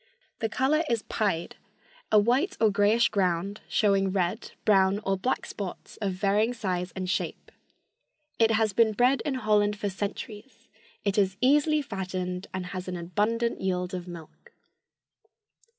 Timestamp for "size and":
6.55-7.07